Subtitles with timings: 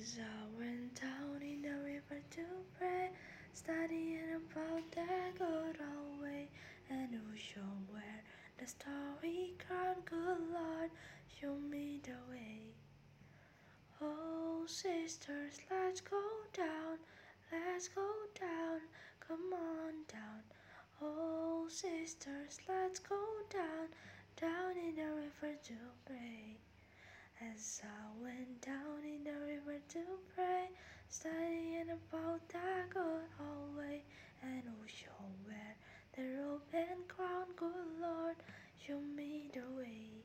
[0.00, 2.44] As I went down in the river to
[2.78, 3.10] pray,
[3.52, 6.48] studying about that good old way,
[6.88, 8.22] and ocean where
[8.56, 10.90] the starry crown, good Lord,
[11.38, 12.72] show me the way.
[14.00, 16.22] Oh, sisters, let's go
[16.56, 16.96] down,
[17.52, 18.08] let's go
[18.40, 18.80] down,
[19.20, 20.42] come on down.
[21.02, 23.20] Oh, sisters, let's go
[23.50, 23.88] down,
[24.40, 25.74] down in the river to
[26.06, 26.56] pray.
[27.42, 29.49] As I went down in the
[31.10, 34.02] studying about that good old way,
[34.42, 35.74] and oh, ocean where
[36.14, 38.36] the robe and crown, good Lord,
[38.78, 40.22] show me the way.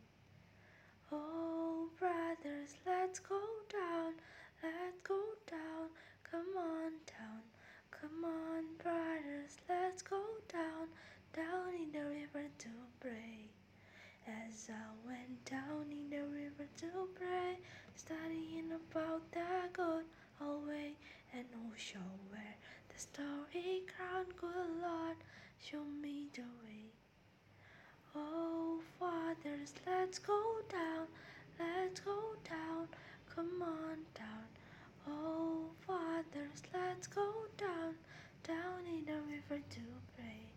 [1.11, 3.41] Oh, brothers, let's go
[3.73, 4.13] down,
[4.61, 5.19] let's go
[5.49, 5.89] down,
[6.29, 7.41] come on down,
[7.89, 10.21] come on, brothers, let's go
[10.53, 10.87] down,
[11.33, 13.49] down in the river to pray.
[14.27, 17.57] As I went down in the river to pray,
[17.95, 19.21] studying about
[19.73, 20.03] good old
[21.37, 21.99] and ocean
[22.29, 22.55] where
[22.87, 25.17] the starry crown, good Lord,
[25.59, 26.85] show me the way.
[28.15, 31.07] Oh, fathers, let's go down,
[31.59, 32.17] let's go
[32.49, 32.87] down,
[33.35, 34.47] come on down.
[35.09, 37.95] Oh, fathers, let's go down,
[38.47, 39.81] down in the river to
[40.15, 40.47] pray.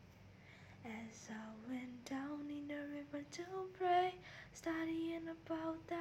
[0.85, 3.42] As I went down in the river to
[3.77, 4.15] pray,
[4.53, 5.98] studying about the